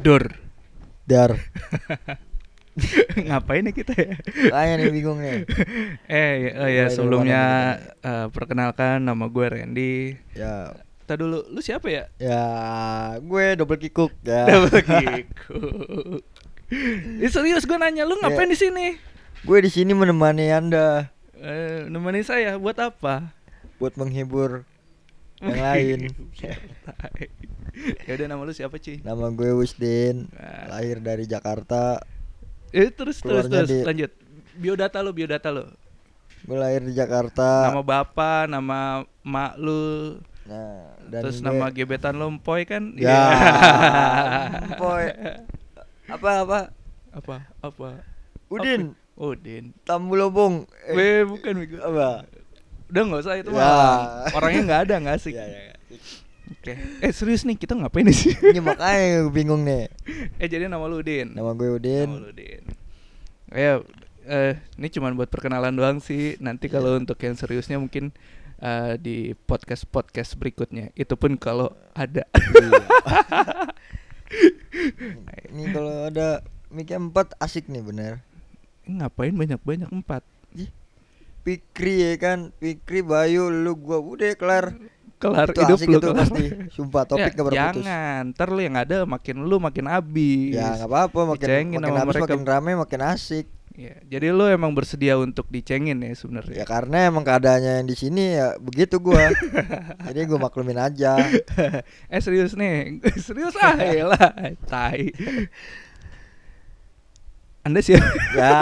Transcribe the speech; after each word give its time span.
Dor. 0.00 0.24
Dar. 1.04 1.36
Ngapain 3.20 3.60
nih 3.60 3.74
kita 3.74 3.92
ya? 3.92 4.16
Kayaknya 4.48 4.74
nih 4.78 4.90
bingung 4.90 5.18
nih. 5.18 5.44
eh, 6.08 6.32
ya- 6.40 6.54
oh 6.56 6.68
ya 6.70 6.84
sebelumnya 6.88 7.42
eh, 8.00 8.26
perkenalkan 8.30 9.02
nama 9.02 9.26
gue 9.26 9.46
Randy. 9.46 10.16
Ya, 10.32 10.72
Kita 11.02 11.18
dulu, 11.18 11.42
lu 11.44 11.60
siapa 11.60 11.90
ya? 11.90 12.04
ya 12.16 12.44
gue 13.18 13.44
double 13.54 13.76
kikuk 13.76 14.14
ya. 14.22 14.46
Double 14.48 14.80
kick. 14.80 15.26
Ih, 17.18 17.26
serius 17.28 17.66
gue 17.66 17.74
nanya 17.74 18.06
lu 18.06 18.14
ngapain 18.16 18.46
Ya. 18.46 18.54
di 18.54 18.58
sini? 18.58 18.86
gue 19.40 19.58
di 19.58 19.68
sini 19.68 19.90
menemani 19.90 20.48
Anda 20.48 21.08
Eh, 21.34 21.88
nemenin 21.88 22.20
saya 22.20 22.54
buat 22.54 22.76
apa? 22.76 23.32
buat 23.76 23.96
menghibur 23.96 24.68
yang 25.40 25.56
lain. 25.56 26.00
ya 28.06 28.12
udah 28.14 28.26
nama 28.26 28.42
lu 28.42 28.52
siapa, 28.52 28.76
Ci? 28.76 29.00
Nama 29.00 29.26
gue 29.28 29.50
Wisdin, 29.54 30.28
Nah. 30.30 30.70
lahir 30.70 30.98
dari 30.98 31.24
Jakarta. 31.24 32.00
Eh, 32.70 32.88
terus 32.88 33.18
terus 33.18 33.46
terus 33.46 33.66
di- 33.66 33.82
lanjut. 33.82 34.10
Biodata 34.52 35.00
lu, 35.00 35.10
biodata 35.10 35.48
lu. 35.48 35.64
Gue 36.40 36.56
lahir 36.56 36.80
di 36.82 36.92
Jakarta. 36.92 37.68
Nama 37.68 37.80
bapak, 37.80 38.46
nama 38.46 38.78
mak 39.20 39.52
lu, 39.56 40.16
Nah, 40.42 40.96
dan 41.04 41.20
terus 41.22 41.38
gue- 41.38 41.46
nama 41.46 41.68
gebetan 41.68 42.14
lu 42.14 42.26
Empoy 42.28 42.64
kan? 42.64 42.92
Ya. 42.94 43.06
Iya. 43.06 43.22
Empoy. 44.66 45.04
Apa 46.08 46.30
apa? 46.40 46.58
apa? 47.12 47.36
Apa? 47.60 47.88
Udin, 48.48 48.92
Apa? 48.92 49.22
Udin. 49.28 49.64
Tambulobong. 49.80 50.66
Eh, 50.86 50.94
Weh, 50.94 51.20
bukan 51.22 51.54
Migo. 51.54 51.78
apa? 51.78 52.24
Udah 52.86 53.02
nggak 53.04 53.20
usah 53.20 53.34
itu 53.36 53.50
Ya. 53.50 53.62
mah. 53.62 53.98
Orangnya 54.32 54.60
nggak 54.64 54.80
ada, 54.84 54.94
nggak 54.98 55.16
asik. 55.16 55.34
Ya, 55.38 55.44
ya, 55.44 55.60
ya. 55.68 55.76
Oke. 56.50 56.74
Eh 57.00 57.12
serius 57.14 57.46
nih 57.46 57.54
kita 57.54 57.78
ngapain 57.78 58.06
sini? 58.10 58.34
Ini 58.52 58.60
makanya 58.60 59.22
gue 59.24 59.32
bingung 59.32 59.62
nih. 59.62 59.86
eh 60.36 60.48
jadi 60.50 60.66
nama 60.66 60.82
lu 60.84 60.98
Udin. 60.98 61.30
Nama 61.30 61.54
gue 61.54 61.68
Udin. 61.70 62.08
Nama 62.10 62.20
lu 62.20 62.30
Udin. 62.34 62.62
Ya, 63.50 63.72
eh 64.26 64.52
ini 64.74 64.88
cuman 64.90 65.14
buat 65.14 65.30
perkenalan 65.30 65.72
doang 65.72 65.98
sih. 65.98 66.34
Nanti 66.38 66.66
kalau 66.66 66.94
Iya. 66.94 67.00
untuk 67.00 67.18
yang 67.18 67.34
seriusnya 67.34 67.78
mungkin 67.78 68.10
eh, 68.58 68.94
di 68.98 69.16
podcast 69.34 69.86
podcast 69.86 70.34
berikutnya. 70.34 70.90
Itu 70.94 71.14
pun 71.14 71.38
kalau 71.38 71.70
ada. 71.94 72.26
Ini 75.50 75.64
kalau 75.74 76.06
ada 76.06 76.42
mic 76.68 76.90
4 76.90 77.10
asik 77.38 77.66
nih 77.66 77.82
bener. 77.82 78.12
Ngapain 78.86 79.34
banyak-banyak 79.34 79.90
empat? 79.90 80.22
Pikri 81.40 82.04
ya 82.04 82.12
kan, 82.20 82.52
Pikri, 82.60 83.00
Bayu, 83.00 83.48
lu 83.48 83.72
gua 83.72 83.96
udah 83.96 84.36
kelar. 84.36 84.76
Kelar 85.20 85.52
itu 85.52 85.60
hidup 85.60 85.78
lu 85.78 85.92
itu 85.92 86.00
kelar. 86.00 86.18
pasti. 86.24 86.44
Sumpah 86.72 87.02
topik 87.04 87.32
Ya. 87.52 87.68
Jangan, 87.70 88.32
ntar 88.32 88.48
lu 88.48 88.60
yang 88.64 88.74
ada 88.74 89.04
makin 89.04 89.44
lu 89.44 89.60
makin 89.60 89.84
abis. 89.86 90.56
Ya 90.56 90.80
nggak 90.80 90.88
apa-apa, 90.88 91.20
makin 91.36 91.46
Dicengin 91.46 91.76
makin 91.76 91.92
habis 91.94 92.14
mereka. 92.16 92.24
makin 92.24 92.40
rame 92.42 92.72
makin 92.74 93.00
asik. 93.04 93.46
Ya, 93.70 93.96
jadi 94.02 94.34
lu 94.34 94.44
emang 94.44 94.72
bersedia 94.72 95.14
untuk 95.16 95.46
dicengin 95.46 96.00
ya 96.00 96.12
sebenarnya. 96.12 96.52
Ya 96.52 96.64
karena 96.64 97.06
emang 97.06 97.22
keadaannya 97.22 97.80
yang 97.80 97.88
di 97.88 97.94
sini 97.94 98.36
ya 98.36 98.56
begitu 98.58 98.98
gua. 98.98 99.30
Jadi 100.10 100.26
gua 100.26 100.40
maklumin 100.42 100.76
aja. 100.76 101.16
eh 102.12 102.20
serius 102.20 102.56
nih, 102.56 102.98
serius 103.24 103.54
ah 103.56 103.76
lah, 103.76 104.32
tai. 104.66 105.14
Anda 107.60 107.80
siapa? 107.80 108.08
ya. 108.34 108.56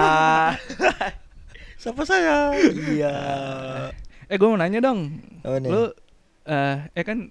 Siapa 1.79 2.03
saya? 2.03 2.51
Iya. 2.59 3.15
eh 4.27 4.37
gue 4.37 4.45
mau 4.45 4.59
nanya 4.59 4.83
dong, 4.83 5.23
Apa 5.41 5.57
nih? 5.57 5.71
lu 5.71 5.83
eh 6.49 6.89
eh 6.91 7.05
kan 7.05 7.29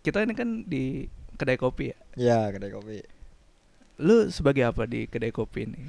kita 0.00 0.24
ini 0.24 0.32
kan 0.32 0.64
di 0.64 1.04
kedai 1.36 1.54
kopi 1.54 1.92
ya. 1.92 1.98
Ya 2.16 2.38
kedai 2.48 2.72
kopi. 2.72 3.04
Lu 4.00 4.28
sebagai 4.28 4.64
apa 4.64 4.84
di 4.84 5.04
kedai 5.04 5.28
kopi 5.28 5.68
ini? 5.68 5.80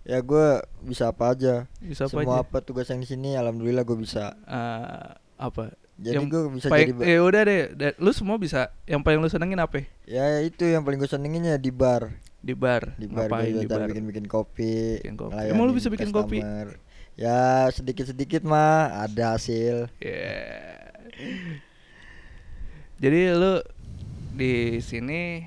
Ya 0.00 0.20
gua 0.20 0.60
bisa 0.80 1.08
apa 1.08 1.32
aja. 1.32 1.64
Bisa 1.78 2.04
apa 2.04 2.20
Semua 2.20 2.40
aja? 2.40 2.44
apa 2.44 2.58
tugas 2.60 2.88
yang 2.88 3.00
di 3.00 3.08
sini 3.08 3.32
alhamdulillah 3.32 3.80
gua 3.80 3.96
bisa. 3.96 4.36
Eh, 4.44 5.08
apa? 5.36 5.72
Jadi 5.96 6.16
gua 6.26 6.48
bisa 6.48 6.68
paling- 6.68 6.96
jadi 6.96 7.12
Ya 7.12 7.20
udah 7.20 7.42
deh, 7.44 7.60
da- 7.74 7.96
lu 7.96 8.12
semua 8.12 8.36
bisa. 8.36 8.72
Yang 8.84 9.00
paling 9.04 9.20
lu 9.20 9.28
senengin 9.28 9.60
apa? 9.60 9.84
Ya 10.04 10.40
itu 10.40 10.64
yang 10.64 10.80
paling 10.80 10.96
gue 10.96 11.06
senenginnya 11.06 11.60
di 11.60 11.68
bar. 11.68 12.12
Di 12.40 12.56
bar. 12.56 12.96
Di 12.96 13.04
bar 13.04 13.28
Ngapain 13.28 13.52
gue 13.52 13.60
di 13.60 13.68
bar? 13.68 13.88
bikin 13.88 14.04
bikin 14.08 14.26
kopi. 14.26 15.00
Bikin 15.00 15.16
kopi. 15.16 15.36
Emang 15.48 15.64
lu 15.68 15.76
bisa 15.76 15.92
bikin 15.92 16.08
kopi? 16.08 16.40
customer. 16.40 16.80
Ya 17.20 17.68
sedikit 17.68 18.08
sedikit 18.08 18.40
mah 18.40 19.04
ada 19.04 19.36
hasil. 19.36 19.92
Ya. 20.00 20.40
Jadi 23.00 23.20
lu 23.32 23.64
di 24.30 24.78
sini 24.78 25.40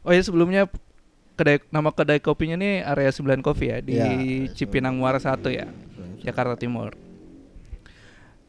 Oh 0.00 0.14
ya 0.14 0.22
sebelumnya 0.22 0.70
kedai 1.36 1.60
nama 1.68 1.92
kedai 1.92 2.18
kopinya 2.18 2.56
nih 2.56 2.80
area 2.80 3.12
9 3.12 3.44
Coffee 3.44 3.68
ya 3.68 3.78
di 3.82 3.94
Ya, 3.94 4.08
Cipinang 4.54 4.96
9. 4.96 5.00
Muara 5.02 5.18
1 5.18 5.36
ya, 5.50 5.66
Jakarta 6.22 6.56
Timur. 6.56 6.94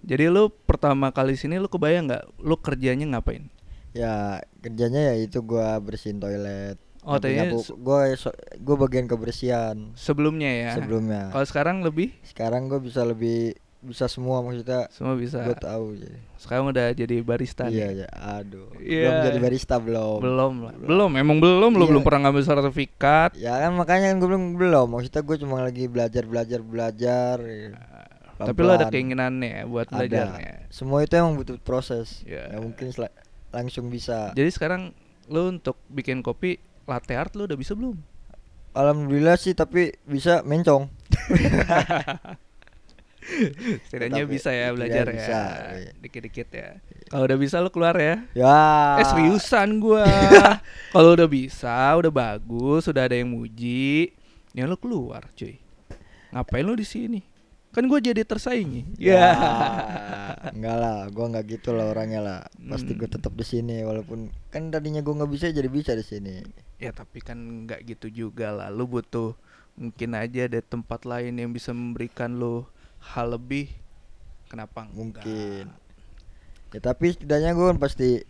Jadi 0.08 0.32
lu 0.32 0.48
pertama 0.64 1.12
kali 1.12 1.36
sini 1.36 1.60
lu 1.60 1.68
kebayang 1.68 2.08
nggak 2.08 2.24
lu 2.40 2.56
kerjanya 2.56 3.04
ngapain? 3.10 3.50
Ya 3.92 4.40
kerjanya 4.62 5.12
ya 5.12 5.20
itu 5.20 5.42
gua 5.42 5.76
bersihin 5.82 6.22
toilet. 6.22 6.78
Oh, 7.04 7.18
tadinya 7.18 7.50
se- 7.58 7.76
gua 7.76 8.14
gua 8.62 8.76
bagian 8.78 9.10
kebersihan 9.10 9.92
Sebelumnya 9.98 10.48
ya. 10.48 10.72
sebelumnya. 10.78 11.34
Kalau 11.34 11.46
sekarang 11.48 11.82
lebih 11.82 12.14
Sekarang 12.24 12.70
gua 12.70 12.80
bisa 12.80 13.04
lebih 13.04 13.58
bisa 13.78 14.10
semua 14.10 14.42
maksudnya. 14.42 14.90
semua 14.90 15.14
bisa. 15.14 15.42
Gua 15.46 15.54
tahu 15.54 15.96
jadi. 15.96 16.18
Sekarang 16.38 16.74
udah 16.74 16.92
jadi 16.92 17.16
barista 17.22 17.70
Iya 17.70 17.88
nih. 17.94 18.00
ya, 18.04 18.10
aduh. 18.12 18.68
Iya. 18.78 19.02
Belum 19.06 19.18
jadi 19.30 19.40
barista 19.40 19.76
belum. 19.78 20.18
Belum 20.20 20.54
lah. 20.66 20.74
Belum, 20.76 21.12
emang 21.14 21.38
belum 21.38 21.72
lu 21.72 21.86
Iya. 21.86 21.90
belum 21.94 22.04
pernah 22.04 22.20
ngambil 22.28 22.44
sertifikat. 22.44 23.30
Ya 23.38 23.54
kan 23.62 23.78
makanya 23.78 24.12
kan 24.12 24.18
gue 24.18 24.30
bilang 24.30 24.48
belum. 24.58 24.88
Maksudnya 24.92 25.22
gue 25.22 25.38
cuma 25.40 25.58
lagi 25.62 25.84
belajar 25.86 26.24
belajar 26.26 26.60
belajar. 26.62 27.36
ya. 27.42 27.78
Tapi 28.38 28.60
lu 28.62 28.70
ada 28.70 28.90
keinginannya 28.90 29.50
ya 29.50 29.64
buat 29.66 29.90
Ada. 29.90 29.98
belajarnya. 29.98 30.54
Semua 30.70 31.02
itu 31.02 31.14
emang 31.18 31.38
butuh 31.38 31.58
proses. 31.58 32.22
Ya. 32.22 32.50
Nggak 32.54 32.62
mungkin 32.62 32.86
langsung 33.50 33.86
bisa. 33.90 34.34
Jadi 34.34 34.50
sekarang 34.54 34.94
lu 35.28 35.50
untuk 35.50 35.78
bikin 35.90 36.22
kopi 36.22 36.58
latte 36.86 37.14
art 37.18 37.34
lu 37.34 37.46
udah 37.46 37.58
bisa 37.58 37.74
belum? 37.74 37.98
Alhamdulillah 38.78 39.42
sih 39.42 39.58
tapi 39.58 39.90
bisa 40.06 40.46
mencong. 40.46 40.86
Setidaknya 43.88 44.24
Tapi- 44.24 44.32
bisa 44.32 44.50
ya 44.50 44.58
iya, 44.58 44.68
belajar 44.72 45.06
bisa, 45.10 45.40
ya. 45.40 45.48
iya. 45.78 45.92
Dikit-dikit 46.00 46.50
ya. 46.50 46.70
Kalau 47.08 47.24
udah 47.24 47.38
bisa 47.38 47.56
lu 47.60 47.70
keluar 47.70 47.96
ya. 47.96 48.16
Ya. 48.32 48.60
Eh 49.00 49.06
seriusan 49.06 49.80
gua. 49.80 50.04
Kalau 50.96 51.14
udah 51.14 51.28
bisa, 51.28 51.76
udah 51.96 52.12
bagus, 52.12 52.88
udah 52.88 53.04
ada 53.04 53.16
yang 53.16 53.30
muji, 53.30 54.12
ya 54.52 54.64
lu 54.64 54.76
keluar, 54.76 55.28
cuy. 55.34 55.60
Ngapain 56.30 56.64
lu 56.64 56.74
di 56.74 56.84
sini? 56.84 57.22
Kan 57.72 57.86
gua 57.86 58.00
jadi 58.00 58.24
tersaingi. 58.24 58.98
Ya. 58.98 59.38
Enggak 60.56 60.78
lah, 60.78 60.98
gua 61.12 61.26
nggak 61.30 61.46
gitu 61.48 61.72
lah 61.72 61.92
orangnya 61.92 62.20
lah. 62.20 62.40
Pasti 62.66 62.92
Hmm. 62.92 63.00
gue 63.00 63.10
tetap 63.10 63.32
di 63.32 63.46
sini 63.46 63.84
walaupun 63.84 64.32
kan 64.50 64.68
tadinya 64.68 65.00
gua 65.00 65.24
nggak 65.24 65.32
bisa 65.32 65.46
jadi 65.50 65.70
bisa 65.70 65.94
di 65.94 66.02
sini. 66.02 66.42
Ya 66.78 66.90
tapi 66.92 67.22
kan 67.22 67.38
nggak 67.66 67.86
gitu 67.86 68.08
juga 68.10 68.52
lah. 68.52 68.68
Lu 68.74 68.86
butuh 68.86 69.36
mungkin 69.78 70.18
aja 70.18 70.50
ada 70.50 70.58
tempat 70.60 71.06
lain 71.06 71.38
yang 71.38 71.54
bisa 71.54 71.70
memberikan 71.70 72.34
lu 72.34 72.66
hal 73.04 73.28
lebih. 73.32 73.70
Kenapa 74.48 74.84
enggak? 74.84 74.96
Mungkin. 75.24 75.66
Ya 76.70 76.80
tapi 76.80 77.12
setidaknya 77.12 77.52
gue 77.52 77.66
kan 77.66 77.78
pasti 77.78 78.22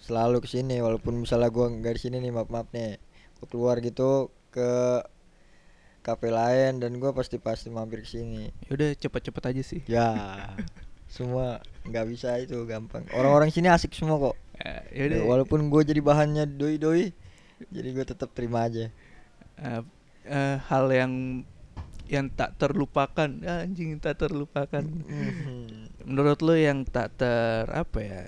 selalu 0.00 0.40
ke 0.40 0.48
sini 0.48 0.80
walaupun 0.80 1.14
misalnya 1.14 1.46
gua 1.46 1.68
nggak 1.68 1.94
di 1.94 2.00
sini 2.00 2.16
nih 2.18 2.32
maaf 2.32 2.48
maaf 2.48 2.66
nih 2.70 2.96
gue 3.36 3.46
keluar 3.46 3.78
gitu 3.78 4.32
ke 4.48 5.04
kafe 6.00 6.28
lain 6.28 6.80
dan 6.80 6.96
gua 6.96 7.12
pasti 7.12 7.36
pasti 7.36 7.68
mampir 7.68 8.00
ke 8.00 8.08
sini 8.08 8.48
Ya 8.64 8.70
udah 8.72 8.88
cepet-cepet 8.96 9.42
aja 9.46 9.62
sih. 9.62 9.80
ya 9.84 10.08
semua 11.06 11.60
nggak 11.84 12.06
bisa 12.08 12.38
itu 12.38 12.54
gampang 12.64 13.02
orang-orang 13.12 13.50
sini 13.50 13.66
asik 13.66 13.92
semua 13.92 14.18
kok 14.20 14.36
Ya, 14.56 14.84
Ya, 14.88 15.08
yaudah. 15.08 15.20
walaupun 15.24 15.68
gue 15.68 15.82
jadi 15.82 16.00
bahannya 16.00 16.44
doi 16.46 16.76
doi 16.76 17.04
jadi 17.68 17.88
gue 17.90 18.04
tetap 18.04 18.32
terima 18.32 18.64
aja 18.64 18.88
Eh, 19.56 19.82
eh, 20.24 20.56
hal 20.66 20.88
yang 20.88 21.44
yang 22.10 22.26
tak 22.26 22.58
terlupakan. 22.58 23.30
Ah, 23.46 23.62
anjing 23.62 24.02
tak 24.02 24.18
terlupakan. 24.18 24.82
Mhm. 24.82 26.02
menurut 26.10 26.40
lo 26.42 26.56
yang 26.56 26.82
tak 26.82 27.14
ter 27.20 27.68
apa 27.70 27.98
ya 28.00 28.24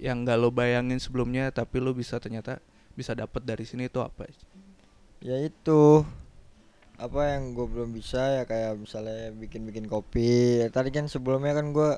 yang 0.00 0.24
gak 0.24 0.38
lo 0.40 0.48
bayangin 0.48 0.96
sebelumnya 0.96 1.52
tapi 1.52 1.82
lo 1.82 1.92
bisa 1.92 2.16
ternyata 2.22 2.62
bisa 2.96 3.12
dapat 3.12 3.44
dari 3.44 3.64
sini 3.68 3.88
itu 3.88 4.00
apa? 4.00 4.28
Ya 5.20 5.36
itu 5.40 6.04
apa 7.00 7.20
yang 7.36 7.56
gue 7.56 7.66
belum 7.68 7.96
bisa 7.96 8.40
ya 8.40 8.42
kayak 8.44 8.80
misalnya 8.80 9.32
bikin 9.36 9.68
bikin 9.68 9.84
kopi. 9.88 10.64
Tadi 10.72 10.88
kan 10.92 11.08
sebelumnya 11.08 11.52
kan 11.52 11.72
gue 11.72 11.90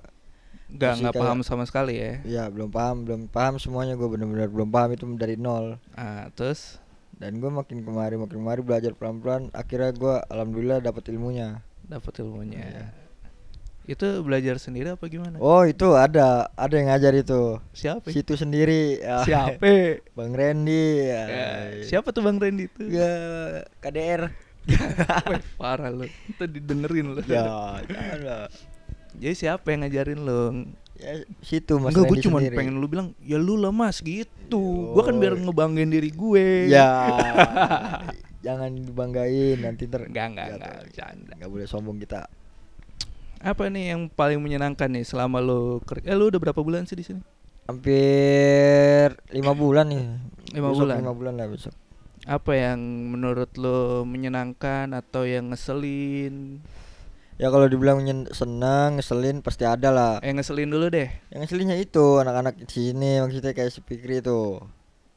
nggak 0.73 0.93
nggak 0.99 1.15
paham 1.15 1.41
sama 1.47 1.63
sekali 1.67 1.99
ya. 1.99 2.13
Ya 2.27 2.45
belum 2.51 2.71
paham 2.75 3.07
belum 3.07 3.21
paham 3.31 3.63
semuanya. 3.63 3.95
Gue 3.95 4.11
bener-bener 4.11 4.51
belum 4.51 4.71
paham 4.71 4.95
itu 4.95 5.07
dari 5.15 5.39
nol. 5.39 5.79
Ah 5.95 6.31
terus 6.35 6.82
dan 7.23 7.39
gue 7.39 7.47
makin 7.55 7.87
kemari 7.87 8.19
makin 8.19 8.43
kemari 8.43 8.67
belajar 8.67 8.99
pelan-pelan 8.99 9.47
akhirnya 9.55 9.95
gue 9.95 10.15
alhamdulillah 10.27 10.83
dapat 10.83 11.07
ilmunya 11.15 11.63
dapat 11.87 12.19
ilmunya 12.19 12.59
Iya. 12.67 12.85
Itu 13.83 14.23
belajar 14.23 14.63
sendiri 14.63 14.95
apa 14.95 15.11
gimana? 15.11 15.43
Oh 15.43 15.67
itu 15.67 15.99
ada 15.99 16.47
ada 16.55 16.71
yang 16.71 16.87
ngajar 16.87 17.19
itu. 17.19 17.59
Siapa? 17.75 18.07
ya? 18.07 18.15
Situ 18.15 18.39
sendiri. 18.39 19.03
ya. 19.03 19.27
Siapa? 19.27 19.59
Bang 20.19 20.39
Randy. 20.39 21.03
Ya. 21.03 21.23
Ya, 21.27 21.49
siapa 21.83 22.15
tuh 22.15 22.23
Bang 22.23 22.39
Randy 22.39 22.71
itu? 22.71 22.83
Ya 22.87 23.11
KDR. 23.83 24.31
Parah 25.59 25.91
lu. 25.91 26.07
Itu 26.07 26.47
didengerin 26.47 27.19
lu. 27.19 27.21
ya. 27.27 27.75
Jadi 29.19 29.35
siapa 29.35 29.75
yang 29.75 29.83
ngajarin 29.83 30.21
lu? 30.23 30.71
Ya 31.01 31.25
situ 31.41 31.81
Mas 31.81 31.97
Enggak, 31.97 32.15
gue 32.15 32.19
cuma 32.23 32.39
pengen 32.39 32.79
lu 32.79 32.87
bilang, 32.87 33.17
ya 33.25 33.41
lu 33.41 33.57
lah 33.57 33.73
mas 33.73 33.99
gitu. 34.05 34.61
Yo. 34.61 34.93
Gue 34.93 35.03
kan 35.03 35.17
biar 35.17 35.35
ngebanggain 35.35 35.89
diri 35.89 36.13
gue. 36.13 36.69
Ya. 36.69 37.09
jangan 38.47 38.71
dibanggain 38.75 39.59
nanti 39.63 39.89
ter. 39.89 40.07
Enggak, 40.07 40.35
enggak, 40.35 40.47
enggak, 40.59 40.75
bercanda. 40.85 41.33
Nggak 41.39 41.51
boleh 41.51 41.67
sombong 41.67 41.99
kita. 41.99 42.29
Apa 43.43 43.67
nih 43.67 43.97
yang 43.97 44.07
paling 44.07 44.39
menyenangkan 44.39 44.87
nih 44.87 45.03
selama 45.03 45.43
lu 45.43 45.83
ker- 45.83 46.05
Eh 46.07 46.15
lu 46.15 46.31
udah 46.31 46.39
berapa 46.39 46.61
bulan 46.63 46.87
sih 46.87 46.95
di 46.95 47.03
sini? 47.03 47.19
Hampir 47.67 49.19
lima 49.35 49.55
bulan 49.55 49.87
nih. 49.91 50.05
Lima 50.55 50.71
Besok 50.71 50.87
bulan. 50.87 50.97
Lima 51.03 51.15
bulan 51.15 51.35
lah 51.39 51.47
besok. 51.51 51.75
Apa 52.23 52.55
yang 52.55 52.79
menurut 53.11 53.51
lu 53.59 54.07
menyenangkan 54.07 54.95
atau 54.95 55.27
yang 55.27 55.51
ngeselin? 55.51 56.63
Ya 57.37 57.49
kalau 57.49 57.67
dibilang 57.67 58.05
senang, 58.31 58.97
ngeselin 58.97 59.41
pasti 59.41 59.65
ada 59.65 59.89
lah. 59.89 60.13
Eh 60.21 60.31
ngeselin 60.31 60.69
dulu 60.69 60.87
deh. 60.89 61.09
Yang 61.29 61.41
ngeselinnya 61.43 61.77
itu 61.77 62.19
anak-anak 62.19 62.55
di 62.55 62.67
sini 62.67 63.19
maksudnya 63.19 63.51
kayak 63.51 63.71
si 63.71 63.81
Fikri 63.81 64.21
itu. 64.21 64.61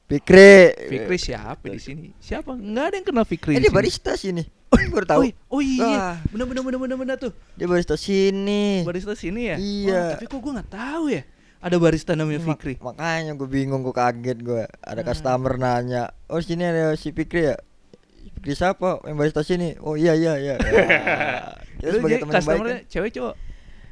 Fikri. 0.05 0.73
Fikri 0.87 1.17
siapa 1.17 1.65
di 1.65 1.81
sini? 1.81 2.07
Siapa? 2.15 2.53
Enggak 2.53 2.85
ada 2.87 2.95
yang 2.95 3.05
kenal 3.05 3.25
Fikri. 3.25 3.53
Eh 3.53 3.57
di 3.57 3.59
dia 3.59 3.69
sini. 3.69 3.75
barista 3.75 4.13
sini. 4.15 4.43
Oh, 4.75 4.81
baru 4.91 5.07
tahu. 5.07 5.21
Oh, 5.23 5.31
oh 5.55 5.61
iya, 5.63 5.87
Wah. 5.87 6.15
bener 6.27 6.45
bener 6.45 6.61
bener 6.61 6.79
bener 6.81 6.97
bener 6.99 7.15
tuh. 7.15 7.31
Dia 7.55 7.63
barista 7.63 7.95
sini. 7.95 8.83
Barista 8.83 9.15
sini 9.15 9.47
ya? 9.47 9.55
Iya. 9.55 9.95
Wah, 9.95 10.07
tapi 10.17 10.25
kok 10.27 10.35
gue 10.37 10.51
nggak 10.51 10.67
tahu 10.69 11.05
ya. 11.09 11.23
Ada 11.63 11.75
barista 11.79 12.11
namanya 12.11 12.43
Mak- 12.43 12.59
Fikri. 12.59 12.73
makanya 12.83 13.31
gue 13.33 13.47
bingung, 13.47 13.79
gue 13.81 13.95
kaget 13.95 14.35
gue. 14.37 14.67
Ada 14.83 14.99
Hmm. 14.99 15.07
customer 15.07 15.53
nanya, 15.55 16.03
"Oh, 16.27 16.37
sini 16.37 16.61
ada 16.61 16.91
si 16.93 17.09
Fikri 17.09 17.49
ya?" 17.49 17.57
Fikri 18.27 18.53
siapa? 18.53 18.99
Yang 19.03 19.15
barista 19.15 19.41
sini. 19.41 19.77
Oh 19.79 19.93
iya 19.93 20.13
iya 20.13 20.33
iya. 20.35 20.55
Ya. 20.57 20.85
Kita 21.79 21.91
sebagai 21.93 22.17
teman 22.19 22.31
yang 22.31 22.31
baik 22.31 22.35
customernya 22.35 22.77
kan. 22.77 22.89
cewek 22.89 23.11
cowok? 23.11 23.35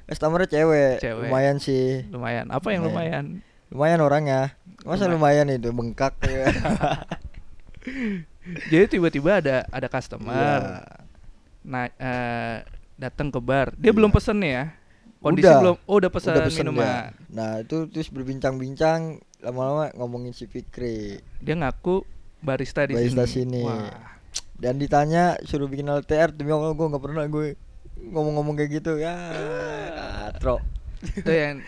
Customernya 0.06 0.48
cewek. 0.50 0.96
Cewek. 1.00 1.28
Lumayan 1.28 1.58
sih. 1.58 1.88
Lumayan. 2.08 2.46
Apa 2.48 2.68
yang 2.70 2.82
lumayan? 2.84 3.26
Lumayan 3.70 4.00
orangnya. 4.00 4.42
Masa 4.82 5.06
Lumayan. 5.06 5.46
lumayan 5.46 5.58
itu 5.58 5.70
bengkak 5.70 6.14
ya. 6.24 6.46
Jadi 8.70 8.86
tiba-tiba 8.90 9.40
ada 9.40 9.64
ada 9.70 9.88
customer 9.88 10.60
Iya. 10.60 10.84
nah 11.64 11.86
eh, 11.88 12.56
datang 12.98 13.32
ke 13.32 13.40
bar. 13.40 13.72
Dia 13.74 13.90
Iya. 13.90 13.96
belum 13.96 14.12
pesen 14.12 14.38
nih 14.38 14.52
ya. 14.54 14.66
Kondisi 15.18 15.48
Udah. 15.48 15.60
belum. 15.62 15.76
Oh, 15.88 15.96
udah 15.98 16.12
pesan 16.12 16.32
Udah 16.36 16.44
pesen 16.46 16.60
minuman. 16.62 16.84
dia. 16.84 17.00
Nah, 17.32 17.52
itu 17.58 17.88
terus 17.88 18.12
berbincang-bincang 18.12 19.00
lama-lama 19.40 19.88
ngomongin 19.96 20.36
si 20.36 20.44
Fikri. 20.44 21.24
Dia 21.40 21.56
ngaku 21.56 22.04
barista 22.44 22.84
di 22.84 22.92
Barista 22.92 23.24
sini. 23.24 23.56
sini. 23.56 23.62
Wah. 23.64 24.13
Dan 24.64 24.80
ditanya 24.80 25.36
suruh 25.44 25.68
bikin 25.68 25.92
LTR 25.92 26.32
demi 26.32 26.56
Allah 26.56 26.72
gue 26.72 26.88
nggak 26.88 27.04
pernah 27.04 27.28
gue 27.28 27.60
ngomong-ngomong 28.00 28.56
kayak 28.56 28.80
gitu 28.80 28.96
ya. 28.96 29.12
Katro. 30.32 30.64
itu 31.04 31.28
yang 31.28 31.60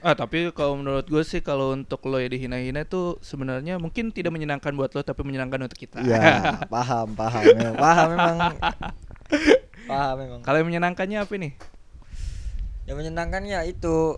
ah 0.00 0.16
tapi 0.16 0.48
kalau 0.56 0.80
menurut 0.80 1.04
gue 1.04 1.20
sih 1.20 1.44
kalau 1.44 1.76
untuk 1.76 2.00
lo 2.08 2.16
ya 2.16 2.32
dihina-hina 2.32 2.88
tuh 2.88 3.20
sebenarnya 3.20 3.76
mungkin 3.76 4.08
tidak 4.08 4.32
menyenangkan 4.32 4.72
buat 4.72 4.88
lo 4.96 5.04
tapi 5.04 5.20
menyenangkan 5.20 5.68
untuk 5.68 5.76
kita. 5.76 6.00
Iya, 6.00 6.56
paham, 6.72 7.12
paham, 7.12 7.44
memang, 7.44 7.76
paham 7.76 8.08
memang. 8.16 8.38
Paham 9.84 10.14
memang. 10.16 10.40
kalau 10.40 10.56
yang 10.64 10.68
menyenangkannya 10.72 11.18
apa 11.20 11.32
nih? 11.36 11.52
Yang 12.88 12.96
menyenangkan 13.04 13.42
ya 13.44 13.60
itu 13.68 14.16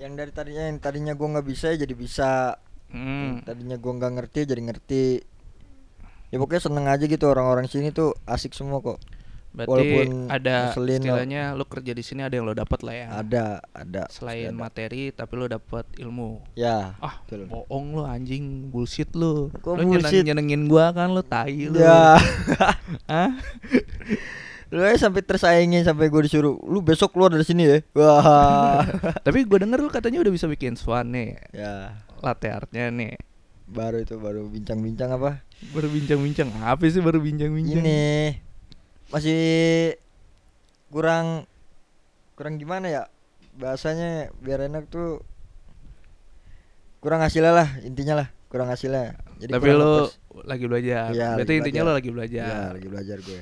yang 0.00 0.16
dari 0.16 0.32
tadinya 0.32 0.72
yang 0.72 0.80
tadinya 0.80 1.12
gue 1.12 1.28
nggak 1.36 1.46
bisa 1.46 1.76
jadi 1.76 1.92
bisa. 1.92 2.56
Hmm. 2.88 3.44
Yang 3.44 3.52
tadinya 3.52 3.76
gue 3.76 3.92
nggak 3.92 4.12
ngerti 4.16 4.40
jadi 4.48 4.62
ngerti. 4.64 5.04
Ya 6.32 6.40
pokoknya 6.40 6.64
seneng 6.64 6.88
aja 6.88 7.04
gitu 7.04 7.28
orang-orang 7.28 7.68
sini 7.68 7.92
tuh 7.92 8.16
asik 8.24 8.56
semua 8.56 8.80
kok. 8.80 8.96
Berarti 9.52 9.68
Walaupun 9.68 10.32
ada 10.32 10.72
ngeselin 10.72 10.88
lo. 10.88 11.04
istilahnya 11.04 11.42
lo 11.52 11.64
kerja 11.68 11.92
di 11.92 12.00
sini 12.00 12.24
ada 12.24 12.32
yang 12.32 12.48
lo 12.48 12.56
dapat 12.56 12.80
lah 12.80 12.94
ya. 12.96 13.06
Ada, 13.20 13.44
ada. 13.76 14.02
Selain 14.08 14.48
ada. 14.48 14.56
materi 14.56 15.12
tapi 15.12 15.32
lo 15.36 15.44
dapat 15.44 15.84
ilmu. 16.00 16.40
Ya. 16.56 16.96
Ah, 17.04 17.20
betul. 17.28 17.44
bohong 17.52 17.92
lo 17.92 18.08
anjing, 18.08 18.72
bullshit 18.72 19.12
lo. 19.12 19.52
Kok 19.52 19.76
lo 19.76 19.84
nyeneng- 19.84 20.00
bullshit? 20.00 20.24
nyenengin 20.24 20.62
gua 20.72 20.96
kan 20.96 21.12
lo 21.12 21.20
tai 21.20 21.68
lo. 21.68 21.76
Ya. 21.76 22.16
Hah? 23.12 23.36
lu 24.72 24.80
aja 24.80 25.04
sampai 25.04 25.20
tersaingi 25.20 25.84
sampai 25.84 26.08
gue 26.08 26.24
disuruh 26.24 26.56
lu 26.64 26.80
besok 26.80 27.12
keluar 27.12 27.28
dari 27.28 27.44
sini 27.44 27.68
ya. 27.68 27.78
Wah. 27.92 28.80
Tapi 29.28 29.44
gua 29.44 29.60
denger 29.60 29.84
lo 29.84 29.92
katanya 29.92 30.24
udah 30.24 30.32
bisa 30.32 30.48
bikin 30.48 30.80
swan 30.80 31.12
nih. 31.12 31.36
ya. 31.52 32.00
Latte 32.24 32.48
artnya 32.48 32.88
nih. 32.88 33.20
Baru 33.68 34.00
itu 34.00 34.16
baru 34.16 34.48
bincang-bincang 34.48 35.12
apa? 35.12 35.44
Baru 35.70 35.86
bincang-bincang 35.88 36.50
apa 36.58 36.82
sih 36.90 36.98
baru 36.98 37.22
bincang-bincang? 37.22 37.78
Ini 37.78 38.02
masih 39.14 39.42
kurang 40.90 41.46
kurang 42.34 42.58
gimana 42.58 42.90
ya 42.90 43.02
bahasanya 43.54 44.32
biar 44.40 44.66
enak 44.66 44.88
tuh 44.88 45.20
kurang 46.98 47.20
hasilnya 47.20 47.52
lah 47.52 47.68
intinya 47.84 48.24
lah 48.24 48.28
kurang 48.48 48.72
hasilnya 48.72 49.16
jadi 49.42 49.58
Tapi 49.58 49.68
lo 49.74 50.06
lagi 50.46 50.64
belajar. 50.70 51.10
Iya, 51.12 51.34
Berarti 51.34 51.52
lagi 51.52 51.60
intinya 51.60 51.82
belajar. 51.82 51.92
lo 51.92 51.98
lagi 51.98 52.10
belajar. 52.14 52.46
Iya, 52.46 52.74
lagi 52.78 52.88
belajar 52.88 53.16
gue 53.20 53.40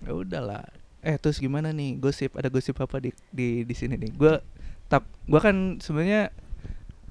Ya 0.00 0.12
udahlah. 0.16 0.64
Eh 1.00 1.16
terus 1.16 1.38
gimana 1.40 1.70
nih 1.72 1.96
gosip? 1.96 2.36
Ada 2.36 2.50
gosip 2.52 2.76
apa 2.82 3.00
di 3.00 3.14
di 3.32 3.64
di 3.64 3.74
sini 3.76 3.96
nih? 3.96 4.10
Gua 4.16 4.42
tak 4.90 5.06
gua 5.24 5.40
kan 5.40 5.80
sebenarnya 5.80 6.34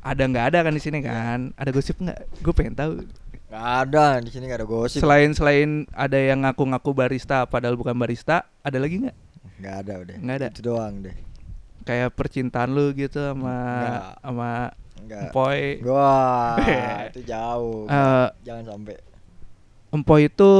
ada 0.03 0.23
nggak 0.27 0.45
ada 0.53 0.59
kan 0.67 0.73
di 0.75 0.81
sini 0.83 0.99
kan? 1.01 1.55
Ada 1.57 1.71
gosip 1.73 1.97
nggak? 1.97 2.19
Gue 2.43 2.53
pengen 2.53 2.75
tahu. 2.77 3.07
Nggak 3.49 3.65
ada 3.81 4.21
di 4.21 4.29
sini 4.29 4.45
nggak 4.45 4.59
ada 4.59 4.67
gosip 4.67 5.01
Selain 5.01 5.33
selain 5.33 5.69
ada 5.91 6.15
yang 6.15 6.41
ngaku-ngaku 6.41 6.93
barista 6.93 7.43
padahal 7.43 7.73
bukan 7.73 7.93
barista, 7.93 8.45
ada 8.59 8.77
lagi 8.77 9.01
nggak? 9.01 9.17
nggak 9.57 9.75
ada 9.75 9.93
udah 9.99 10.15
Nggak 10.15 10.35
ada. 10.35 10.47
itu 10.49 10.61
doang 10.61 10.95
deh 11.01 11.15
Kayak 11.81 12.13
percintaan 12.13 12.69
lu 12.69 12.93
gitu 12.93 13.17
sama 13.17 13.57
Nggak. 13.57 14.03
sama 14.21 14.49
nggak 14.99 15.21
Empoy. 15.25 15.59
wah 15.81 16.55
itu 17.09 17.21
jauh 17.23 17.83
Eh, 17.85 18.27
jangan 18.43 18.63
sampai 18.69 18.95
Empoy 19.89 20.21
itu 20.25 20.51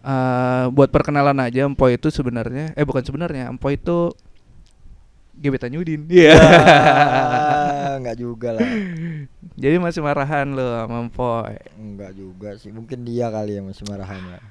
eh 0.00 0.64
buat 0.72 0.88
perkenalan 0.88 1.36
aja 1.38 1.60
Empoy 1.62 1.94
itu 1.94 2.08
sebenarnya 2.08 2.72
eh 2.72 2.82
bukan 2.82 3.04
sebenarnya 3.04 3.52
Empoy 3.52 3.76
itu 3.76 4.08
gebetan 5.40 5.72
Yudin. 5.72 6.04
Iya. 6.06 6.36
Ya, 6.36 7.96
nggak 8.04 8.16
juga 8.20 8.60
lah 8.60 8.68
Jadi 9.56 9.76
masih 9.80 10.00
marahan 10.04 10.52
lo 10.52 10.64
sama 10.84 10.96
Empoy. 11.04 11.56
Enggak 11.76 12.12
juga 12.12 12.48
sih, 12.60 12.68
mungkin 12.70 13.04
dia 13.04 13.32
kali 13.32 13.56
yang 13.56 13.68
masih 13.68 13.84
marahan 13.88 14.20
lah. 14.28 14.42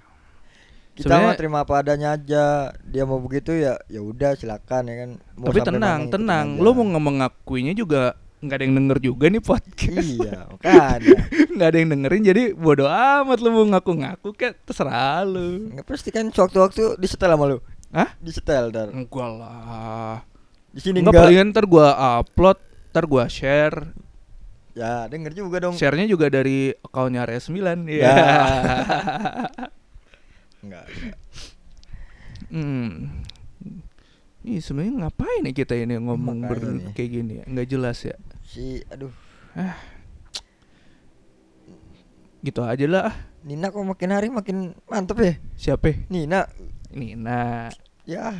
Kita 0.93 1.15
Sebenarnya- 1.15 1.31
mah 1.31 1.39
terima 1.39 1.57
apa 1.63 1.73
adanya 1.79 2.09
aja. 2.13 2.75
Dia 2.83 3.07
mau 3.07 3.23
begitu 3.23 3.55
ya, 3.55 3.79
ya 3.87 4.03
udah 4.03 4.35
silakan 4.35 4.91
ya 4.91 4.95
kan. 4.99 5.09
Mau 5.39 5.47
Tapi 5.47 5.59
tenang, 5.63 5.99
mana 6.05 6.11
tenang. 6.11 6.47
Lo 6.59 6.75
mau 6.75 6.83
mengakuinya 6.85 7.71
juga 7.71 8.19
nggak 8.39 8.55
ada 8.55 8.63
yang 8.63 8.75
denger 8.75 8.97
juga 9.03 9.25
nih 9.31 9.43
podcast. 9.43 9.99
Iya, 9.99 10.37
makanya. 10.51 11.19
nggak 11.55 11.67
ada 11.71 11.77
yang 11.79 11.89
dengerin 11.91 12.23
jadi 12.23 12.43
bodo 12.55 12.87
amat 12.87 13.39
lo 13.39 13.49
mau 13.51 13.65
ngaku-ngaku 13.67 14.35
kayak 14.35 14.59
terserah 14.63 15.23
lo. 15.23 15.71
Enggak 15.71 15.87
pasti 15.87 16.09
kan 16.11 16.27
sewaktu-waktu 16.31 16.99
disetel 16.99 17.31
sama 17.31 17.45
lu. 17.47 17.57
Hah? 17.95 18.13
Disetel 18.19 18.69
dar. 18.69 18.91
Enggak 18.91 19.29
lah. 19.39 20.21
Di 20.69 20.79
sini 20.79 20.99
Enggak 20.99 21.11
enggak. 21.11 21.23
palingan 21.25 21.47
ntar 21.49 21.65
gua 21.65 21.87
upload, 22.19 22.57
ntar 22.89 23.05
gua 23.05 23.25
share. 23.25 23.89
Ya, 24.71 25.05
denger 25.05 25.33
juga 25.33 25.57
dong. 25.59 25.75
Share-nya 25.75 26.05
juga 26.05 26.29
dari 26.29 26.71
akunnya 26.79 27.25
Res 27.25 27.49
9 27.49 27.57
Ya. 27.85 27.99
ya. 27.99 28.13
Enggak. 30.59 30.85
enggak. 30.87 31.17
hmm. 32.49 32.91
Ih, 34.41 34.59
sebenarnya 34.59 35.03
ngapain 35.03 35.43
nih 35.43 35.53
kita 35.53 35.75
ini 35.75 35.99
ngomong 35.99 36.39
Makanya 36.39 36.47
ber 36.47 36.59
nih. 36.63 36.93
kayak 36.93 37.09
gini 37.11 37.33
ya? 37.33 37.45
Nggak 37.45 37.67
jelas 37.67 37.97
ya. 38.01 38.15
Si 38.41 38.79
aduh, 38.87 39.11
Gitu 42.39 42.61
aja 42.63 42.85
lah. 42.87 43.11
Nina 43.43 43.67
kok 43.67 43.83
makin 43.83 44.09
hari 44.09 44.27
makin 44.31 44.57
mantep 44.87 45.17
ya? 45.19 45.33
Siapa? 45.55 45.91
Nina. 46.07 46.47
Nina. 46.89 47.67
Ya, 48.07 48.31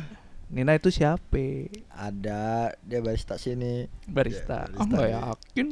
Nina 0.50 0.74
itu 0.74 0.90
siapa? 0.90 1.70
ada 1.88 2.74
dia 2.82 2.98
barista 2.98 3.38
sini. 3.38 3.86
Barista. 4.04 4.66
Ya, 4.66 4.74
Ah, 4.74 4.84
nggak 4.84 5.06
ya. 5.06 5.20
yakin. 5.24 5.66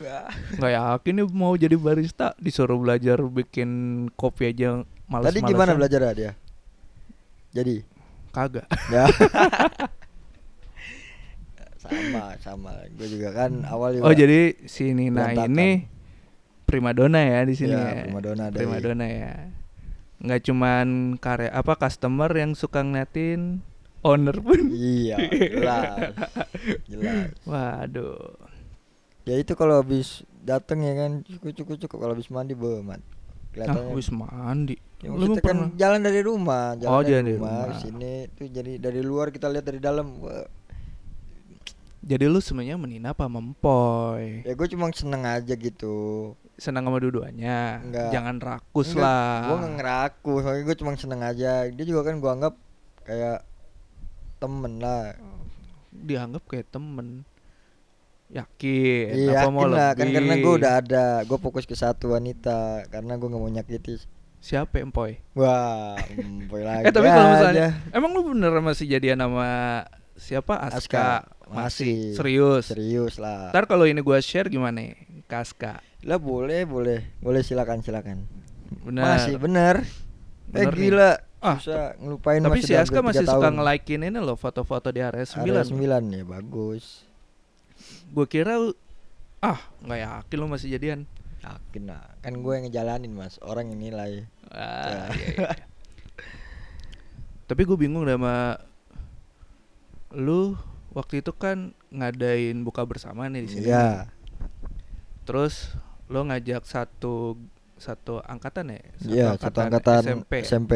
Wah. 0.00 0.30
Nggak 0.54 0.72
yakin 0.72 1.12
nih 1.12 1.26
mau 1.28 1.52
jadi 1.54 1.74
barista 1.74 2.32
disuruh 2.38 2.78
belajar 2.78 3.18
bikin 3.20 3.70
kopi 4.14 4.48
aja 4.48 4.86
malas 5.04 5.28
Tadi 5.28 5.42
gimana 5.42 5.74
belajar 5.74 6.14
dia? 6.14 6.32
Jadi 7.50 7.82
Kagak. 8.30 8.70
ya 8.88 9.10
sama 11.80 12.36
sama 12.38 12.70
gue 12.92 13.08
juga 13.08 13.34
kan 13.34 13.64
awal 13.66 13.96
juga 13.96 14.06
Oh, 14.06 14.14
jadi 14.14 14.54
si 14.64 14.92
Nina 14.92 15.32
berantakan. 15.32 15.50
ini 15.50 15.70
primadona 16.62 17.18
ya 17.18 17.40
di 17.42 17.54
sini 17.56 17.72
Ya, 17.72 17.82
ya. 17.82 18.02
primadona 18.06 18.44
Primadona 18.52 19.06
ya. 19.08 19.34
Nggak 20.20 20.40
cuman 20.46 20.86
karya 21.16 21.50
apa 21.50 21.74
customer 21.74 22.30
yang 22.30 22.52
suka 22.52 22.84
ngeliatin 22.84 23.64
owner 24.02 24.36
pun. 24.36 24.60
Iya, 24.70 25.16
jelas. 25.30 26.12
Jelas. 26.86 27.28
Waduh. 27.44 28.34
Ya 29.24 29.36
itu 29.36 29.52
kalau 29.52 29.78
habis 29.78 30.22
dateng 30.40 30.80
ya 30.80 30.96
kan 30.96 31.10
cukup 31.22 31.52
cukup 31.54 31.76
cukup 31.78 31.96
kalau 31.98 32.12
habis 32.14 32.28
mandi 32.28 32.52
bemat. 32.52 32.98
Ah, 32.98 33.50
Kelihatannya 33.52 33.94
wis 33.94 34.08
mandi. 34.08 34.76
Ya, 35.00 35.08
Lu 35.10 35.32
kan 35.32 35.40
pernah? 35.40 35.68
jalan 35.74 36.00
dari 36.00 36.20
rumah, 36.20 36.76
jalan 36.76 36.90
Oh, 36.90 37.00
dari, 37.00 37.08
jalan 37.10 37.24
dari 37.24 37.34
rumah, 37.34 37.60
rumah. 37.66 37.78
sini 37.78 38.12
tuh 38.30 38.46
jadi 38.46 38.72
dari 38.76 39.00
luar 39.00 39.28
kita 39.28 39.48
lihat 39.48 39.64
dari 39.64 39.78
dalam. 39.78 40.06
Wah, 40.18 40.44
Jadi 42.00 42.24
lu 42.24 42.40
sebenarnya 42.40 42.76
menina 42.76 43.12
apa 43.12 43.28
mempoy? 43.28 44.40
Ya 44.40 44.56
gue 44.56 44.68
cuma 44.68 44.88
seneng 44.88 45.20
aja 45.22 45.52
gitu. 45.52 46.32
Senang 46.56 46.84
sama 46.84 46.96
dua-duanya. 46.96 47.84
Jangan 48.08 48.40
rakus 48.40 48.92
Enggak, 48.92 49.04
lah. 49.04 49.40
Gue 49.44 49.56
nggak 49.58 49.74
ngeraku, 49.76 50.32
soalnya 50.40 50.62
gue 50.64 50.76
cuma 50.76 50.90
seneng 50.94 51.20
aja. 51.20 51.68
Dia 51.68 51.84
juga 51.84 52.00
kan 52.02 52.16
gue 52.16 52.30
anggap 52.30 52.54
kayak 53.04 53.44
temen 54.40 54.80
lah. 54.80 55.14
Dianggap 55.92 56.42
kayak 56.48 56.72
temen. 56.72 57.28
Yakin. 58.30 59.26
Iya, 59.26 59.42
apa 59.42 59.50
mau 59.50 59.66
lah 59.66 59.90
kan 59.92 60.06
lebih? 60.06 60.14
karena 60.22 60.34
gue 60.38 60.52
udah 60.62 60.72
ada, 60.78 61.06
gue 61.26 61.38
fokus 61.38 61.66
ke 61.66 61.74
satu 61.74 62.14
wanita 62.14 62.86
karena 62.86 63.18
gue 63.18 63.26
nggak 63.26 63.42
mau 63.42 63.50
nyakiti. 63.50 63.98
Siapa 64.40 64.80
empoy? 64.80 65.18
Wah, 65.34 65.98
empoy 66.08 66.62
lagi. 66.68 66.86
Eh 66.86 66.92
tapi 66.94 67.10
kalau 67.10 67.26
aja. 67.26 67.34
misalnya 67.36 67.68
emang 67.90 68.10
lu 68.14 68.30
bener 68.30 68.54
masih 68.62 68.86
jadian 68.86 69.18
sama 69.18 69.48
siapa 70.14 70.54
Aska? 70.62 70.78
Aska, 70.78 71.06
Masih. 71.50 71.52
masih. 71.52 71.96
Serius. 72.14 72.64
serius 72.70 73.14
lah. 73.18 73.50
Ntar 73.50 73.66
kalau 73.66 73.84
ini 73.84 73.98
gua 73.98 74.22
share 74.22 74.46
gimana? 74.46 74.94
Ke 75.26 75.42
Aska. 75.42 75.82
Lah 76.06 76.16
boleh, 76.16 76.64
boleh, 76.64 77.18
boleh 77.18 77.42
silakan 77.42 77.82
silakan. 77.82 78.24
Bener. 78.86 79.02
Masih 79.02 79.36
bener. 79.42 79.82
Bener 80.48 80.70
eh 80.70 80.78
nih. 80.78 80.90
Ah, 81.40 81.56
susah 81.56 81.96
ngelupain 81.96 82.36
Tapi 82.38 82.60
masih 82.60 82.68
si 82.68 82.74
Aska 82.76 83.00
masih 83.00 83.24
suka 83.24 83.48
nge-likein 83.48 84.04
ini 84.04 84.20
loh 84.20 84.36
foto-foto 84.36 84.92
di 84.92 85.00
area 85.00 85.24
9. 85.24 85.40
Area 85.40 85.64
9 85.64 85.80
ya 86.12 86.22
bagus. 86.22 87.08
Gue 88.12 88.28
kira 88.28 88.60
ah 89.40 89.56
nggak 89.80 90.00
yakin 90.04 90.36
lu 90.36 90.46
masih 90.46 90.68
jadian. 90.68 91.08
Yakin 91.40 91.88
lah, 91.88 92.04
kan 92.20 92.36
gue 92.36 92.52
yang 92.52 92.68
ngejalanin 92.68 93.12
mas, 93.16 93.40
orang 93.40 93.72
yang 93.72 93.80
nilai. 93.80 94.28
Ah, 94.52 95.08
Ya. 95.08 95.16
iya, 95.16 95.28
iya. 95.32 95.50
Tapi 97.48 97.64
gue 97.64 97.74
bingung 97.74 98.04
sama 98.04 98.60
lu 100.12 100.60
waktu 100.92 101.24
itu 101.24 101.32
kan 101.32 101.72
ngadain 101.88 102.60
buka 102.60 102.84
bersama 102.84 103.32
nih 103.32 103.42
di 103.42 103.50
sini. 103.50 103.64
Iya, 103.72 104.12
Terus 105.24 105.72
lo 106.10 106.26
ngajak 106.26 106.68
satu 106.68 107.40
satu 107.80 108.20
angkatan 108.20 108.76
ya? 108.76 108.80
iya 109.08 109.28
satu 109.40 109.64
angkatan 109.64 110.02
SMP. 110.04 110.32
SMP. 110.44 110.72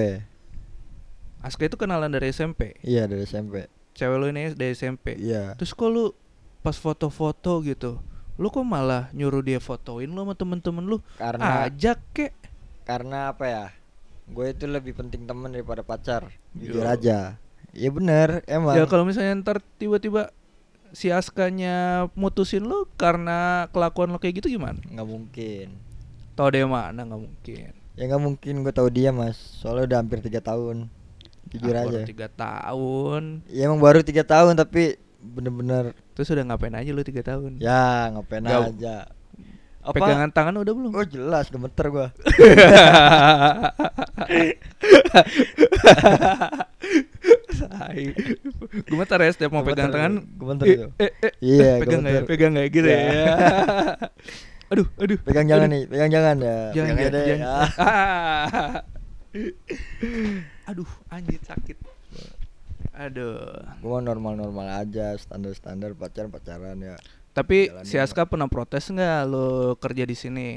Aska 1.45 1.69
itu 1.69 1.77
kenalan 1.77 2.09
dari 2.09 2.33
SMP. 2.33 2.73
Iya 2.81 3.05
dari 3.05 3.29
SMP. 3.29 3.69
Cewek 3.93 4.17
lu 4.17 4.27
ini 4.33 4.57
dari 4.57 4.73
SMP. 4.73 5.21
Iya. 5.21 5.53
Terus 5.55 5.71
kok 5.71 5.87
lu 5.87 6.17
pas 6.65 6.73
foto-foto 6.75 7.61
gitu, 7.61 8.01
lu 8.35 8.49
kok 8.49 8.65
malah 8.65 9.13
nyuruh 9.13 9.45
dia 9.45 9.61
fotoin 9.61 10.09
lu 10.09 10.25
sama 10.25 10.33
temen-temen 10.33 10.81
lu? 10.83 10.99
Karena 11.21 11.69
Ajak 11.69 12.01
kek. 12.11 12.33
karena 12.83 13.29
apa 13.29 13.45
ya? 13.45 13.67
Gue 14.25 14.57
itu 14.57 14.65
lebih 14.65 14.97
penting 14.97 15.29
teman 15.29 15.53
daripada 15.53 15.85
pacar. 15.85 16.33
Jujur 16.57 16.81
aja. 16.83 17.37
Iya 17.77 17.91
bener, 17.93 18.41
emang. 18.49 18.73
Ya 18.73 18.89
kalau 18.89 19.05
misalnya 19.05 19.37
ntar 19.37 19.61
tiba-tiba 19.77 20.33
si 20.97 21.13
Askanya 21.13 22.09
mutusin 22.17 22.65
lu 22.65 22.89
karena 22.97 23.69
kelakuan 23.69 24.09
lo 24.09 24.17
kayak 24.17 24.41
gitu 24.41 24.49
gimana? 24.49 24.81
nggak 24.81 25.05
mungkin. 25.05 25.69
Tau 26.33 26.49
dia 26.49 26.65
mana 26.65 27.05
nggak 27.05 27.21
mungkin. 27.21 27.69
Ya 27.95 28.05
nggak 28.09 28.23
mungkin 28.23 28.55
gue 28.65 28.73
tahu 28.73 28.89
dia 28.89 29.13
mas. 29.13 29.37
Soalnya 29.61 29.85
udah 29.93 29.99
hampir 30.01 30.25
tiga 30.25 30.41
tahun. 30.41 30.89
Jujur 31.55 31.71
aja. 31.73 31.87
Baru 31.87 32.03
tiga 32.05 32.27
tahun. 32.29 33.23
Ya 33.47 33.63
emang 33.65 33.79
baru 33.79 34.03
tiga 34.03 34.23
tahun 34.23 34.55
tapi 34.55 34.99
bener-bener 35.19 35.95
Terus 36.13 36.29
udah 36.29 36.45
ngapain 36.45 36.71
aja 36.73 36.91
lu 36.91 37.01
tiga 37.01 37.23
tahun? 37.25 37.59
ya 37.59 38.11
ngapain 38.11 38.43
Gak- 38.43 38.75
aja. 38.75 38.97
Apa? 39.81 40.01
Pegangan 40.01 40.31
tangan 40.31 40.55
udah 40.59 40.73
belum? 40.73 40.93
Oh 40.93 41.05
jelas 41.05 41.47
gemeter 41.49 41.87
gua. 41.89 42.09
Sai. 47.51 48.13
Gemetar 48.85 49.19
ya 49.21 49.31
setiap 49.31 49.51
mau 49.51 49.61
Gemeter, 49.61 49.77
pegang 49.77 49.91
tangan. 49.93 50.13
gemeter 50.35 50.65
eh, 50.65 50.75
tuh. 50.75 50.91
eh, 50.99 51.13
eh, 51.21 51.33
Iya, 51.39 51.71
pegang 51.81 52.01
ya? 52.01 52.11
gemeter. 52.11 52.25
Pegang 52.27 52.53
ya? 52.55 52.65
gitu 52.67 52.87
ya? 52.87 52.99
Iya. 52.99 53.35
aduh, 54.73 54.87
aduh. 54.97 55.19
Pegang 55.21 55.47
jangan 55.47 55.67
aduh. 55.67 55.75
nih, 55.75 55.83
pegang 55.87 56.11
jangan 56.11 56.37
ya. 56.39 56.57
Jangan, 56.73 56.89
pegang 56.91 57.13
jangan, 57.13 57.29
jangan. 57.29 57.49
Ah. 57.77 58.83
Aduh, 60.65 60.89
anjir 61.09 61.41
sakit. 61.41 61.77
Aduh. 62.95 63.59
Gua 63.83 63.99
normal-normal 63.99 64.81
aja, 64.81 65.13
standar-standar 65.15 65.93
pacaran 65.93 66.31
pacaran 66.31 66.79
ya. 66.79 66.97
Tapi 67.35 67.67
Jalanin 67.69 67.85
si 67.85 67.97
Aska 67.99 68.23
pernah 68.25 68.47
protes 68.47 68.87
nggak 68.87 69.27
lo 69.27 69.75
kerja 69.77 70.07
di 70.07 70.15
sini? 70.15 70.49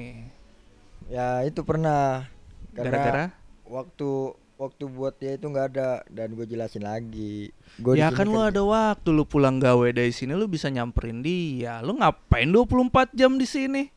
Ya 1.09 1.41
itu 1.41 1.65
pernah. 1.65 2.29
Karena 2.71 2.93
Gara-gara? 2.93 3.25
waktu 3.65 4.09
waktu 4.57 4.83
buat 4.85 5.17
dia 5.17 5.33
itu 5.33 5.49
nggak 5.49 5.67
ada 5.73 5.89
dan 6.05 6.37
gue 6.37 6.45
jelasin 6.45 6.85
lagi. 6.85 7.49
Gua 7.81 7.97
ya 7.97 8.13
kan 8.13 8.29
lo 8.29 8.45
kerja- 8.45 8.53
ada 8.53 8.61
waktu 8.63 9.09
lu 9.09 9.25
pulang 9.25 9.57
gawe 9.57 9.89
dari 9.89 10.13
sini 10.13 10.37
lu 10.37 10.45
bisa 10.45 10.69
nyamperin 10.69 11.25
dia. 11.25 11.81
Lu 11.81 11.97
ngapain 11.97 12.45
24 12.45 13.17
jam 13.17 13.35
di 13.35 13.49
sini? 13.49 13.89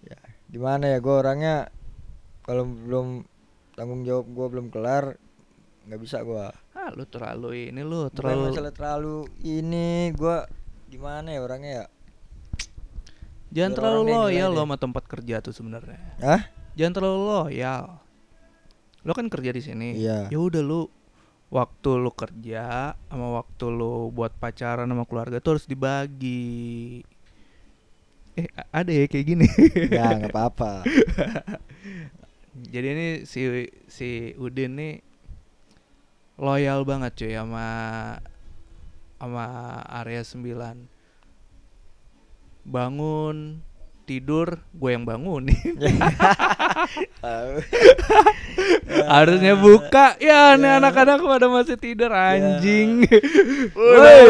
Ya, 0.00 0.18
gimana 0.46 0.86
ya 0.86 1.02
gue 1.02 1.10
orangnya 1.12 1.74
kalau 2.46 2.62
belum 2.62 3.26
tanggung 3.74 4.06
jawab 4.06 4.30
gue 4.30 4.46
belum 4.48 4.66
kelar 4.70 5.18
nggak 5.88 6.00
bisa 6.04 6.20
gua 6.20 6.52
Ah, 6.76 6.92
lu 6.92 7.08
terlalu 7.08 7.72
ini 7.72 7.80
lu 7.80 8.06
Bukan 8.06 8.14
terlalu 8.14 8.44
masalah 8.52 8.72
terlalu 8.76 9.16
ini 9.40 10.12
gua 10.12 10.44
gimana 10.88 11.32
ya 11.32 11.40
orangnya 11.40 11.72
ya 11.72 11.86
Jangan 13.48 13.72
biar 13.72 13.78
terlalu 13.80 14.00
loyal 14.12 14.50
lo 14.52 14.62
sama 14.68 14.76
tempat 14.76 15.04
kerja 15.08 15.40
tuh 15.40 15.56
sebenarnya. 15.56 16.00
Hah? 16.20 16.42
Jangan 16.76 16.92
terlalu 17.00 17.20
loyal. 17.24 17.84
Lo 19.08 19.12
kan 19.16 19.26
kerja 19.32 19.50
di 19.56 19.62
sini. 19.64 19.88
Iya. 19.96 20.28
Ya 20.28 20.38
udah 20.38 20.60
lu 20.60 20.92
waktu 21.48 21.90
lu 21.96 22.12
kerja 22.12 22.92
sama 23.08 23.40
waktu 23.40 23.64
lu 23.72 24.12
buat 24.12 24.36
pacaran 24.36 24.84
sama 24.84 25.08
keluarga 25.08 25.40
tuh 25.40 25.56
harus 25.56 25.64
dibagi. 25.64 27.00
Eh 28.36 28.52
ada 28.68 28.92
ya 28.92 29.08
kayak 29.08 29.26
gini. 29.26 29.48
Enggak, 29.88 30.10
nggak 30.20 30.32
apa-apa. 30.36 30.72
Jadi 32.74 32.86
ini 32.90 33.06
si 33.24 33.64
si 33.88 34.36
Udin 34.36 34.76
nih 34.76 35.07
loyal 36.38 36.86
banget 36.86 37.12
cuy 37.18 37.34
sama 37.34 37.66
sama 39.18 39.44
area 39.90 40.22
9. 40.22 40.86
Bangun, 42.62 43.66
tidur, 44.08 44.56
gue 44.72 44.90
yang 44.90 45.04
bangun 45.04 45.52
nih. 45.52 45.60
Harusnya 49.12 49.54
buka 49.54 50.16
ya 50.18 50.56
nih 50.56 50.68
Ya. 50.68 50.76
anak-anak 50.80 51.20
pada 51.20 51.46
masih 51.48 51.76
tidur 51.80 52.12
anjing. 52.12 53.04
Woi, 53.76 54.20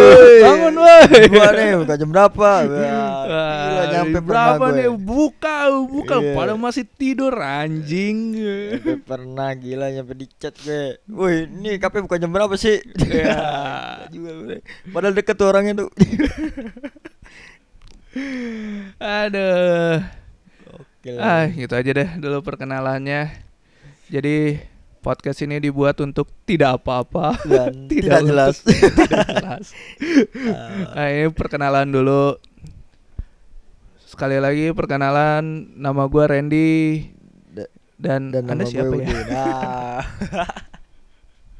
bangun 0.42 0.74
woi. 0.78 1.28
Gua 1.30 1.48
nih 1.52 1.76
buka 1.82 1.94
jam 1.98 2.08
berapa? 2.10 2.50
Gila 2.66 3.84
nyampe 3.90 4.18
berapa 4.22 4.64
nih? 4.74 4.88
Buka, 4.94 5.56
buka 5.86 6.16
Iya. 6.22 6.34
pada 6.34 6.52
masih 6.54 6.84
tidur 6.86 7.34
anjing. 7.38 8.18
Pernah 9.04 9.54
gila 9.54 9.90
nyampe 9.92 10.14
di 10.14 10.26
chat 10.38 10.54
gue. 10.62 10.98
Woi, 11.10 11.46
ini 11.46 11.78
KP 11.78 12.02
buka 12.02 12.18
jam 12.18 12.30
berapa 12.30 12.54
sih? 12.54 12.78
Ya. 13.06 14.06
juga 14.08 14.30
gue. 14.42 14.56
Padahal 14.90 15.14
deket 15.14 15.38
orangnya 15.42 15.86
tuh. 15.86 15.90
Aduh. 18.98 20.00
Oke 20.68 21.10
Ah, 21.16 21.46
gitu 21.48 21.72
aja 21.72 21.90
deh 21.90 22.08
dulu 22.16 22.40
perkenalannya. 22.40 23.30
Jadi 24.08 24.58
podcast 24.98 25.40
ini 25.40 25.60
dibuat 25.60 26.00
untuk 26.00 26.28
tidak 26.44 26.80
apa-apa. 26.80 27.36
Dan 27.44 27.72
Tidak 27.92 28.02
tidak 28.02 28.20
jelas. 28.24 28.54
tidak 28.62 29.26
jelas. 29.28 29.66
Nah, 30.94 31.06
ini 31.08 31.28
perkenalan 31.30 31.88
dulu. 31.88 32.36
Sekali 34.02 34.40
lagi 34.40 34.72
perkenalan 34.72 35.44
nama 35.76 36.08
gua 36.08 36.26
Randy 36.26 37.04
Da- 37.48 37.70
dan, 37.94 38.32
Dan 38.32 38.48
Anda 38.48 38.64
nama 38.64 38.66
siapa 38.66 38.90
gue 38.90 39.04
ya? 39.04 39.06
Udin. 39.06 39.28
Ah. 39.30 40.02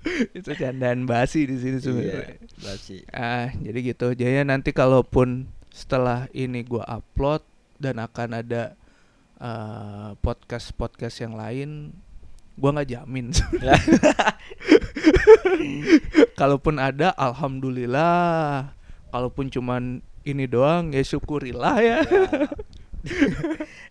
Itu 0.39 0.51
candaan 0.57 1.05
basi 1.05 1.45
di 1.45 1.61
sini 1.61 1.79
sebenarnya. 1.79 2.35
Iya, 2.35 2.57
basi. 2.59 2.97
Ah, 3.13 3.53
jadi 3.55 3.79
gitu. 3.85 4.09
Jadi 4.11 4.41
nanti 4.43 4.73
kalaupun 4.73 5.47
setelah 5.79 6.27
ini 6.35 6.67
gua 6.67 6.83
upload 6.91 7.47
dan 7.79 8.03
akan 8.03 8.43
ada 8.43 8.75
eh, 9.39 10.11
podcast-podcast 10.19 11.23
yang 11.23 11.39
lain, 11.39 11.95
gua 12.59 12.75
nggak 12.75 12.91
jamin. 12.99 13.31
kalaupun 16.39 16.83
ada, 16.83 17.15
alhamdulillah. 17.15 18.75
Kalaupun 19.15 19.55
cuman 19.55 20.03
ini 20.27 20.45
doang, 20.51 20.91
ya 20.91 21.01
syukurilah 21.07 21.79
ya. 21.79 21.99